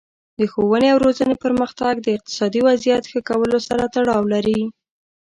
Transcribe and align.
د 0.37 0.39
ښوونې 0.51 0.87
او 0.93 0.97
روزنې 1.05 1.35
پرمختګ 1.43 1.93
د 2.01 2.07
اقتصادي 2.17 2.61
وضعیت 2.67 3.03
ښه 3.11 3.19
کولو 3.29 3.57
سره 3.67 3.83
تړاو 3.95 4.23
لري. 4.33 4.61